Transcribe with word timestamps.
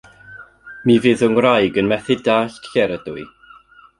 Mi 0.89 0.95
fydd 1.03 1.19
fy 1.19 1.29
ngwraig 1.33 1.77
yn 1.81 1.91
methu 1.93 2.17
dallt 2.29 2.71
lle'r 2.71 2.95
ydw 2.97 3.17
i. 3.25 3.29